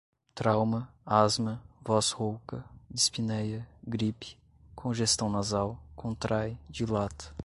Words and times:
trauma, 0.33 0.89
asma, 1.05 1.61
voz 1.83 2.11
rouca, 2.11 2.65
dispneia, 2.89 3.67
gripe, 3.83 4.35
congestão 4.75 5.29
nasal, 5.29 5.77
contrai, 5.95 6.57
dilata 6.69 7.35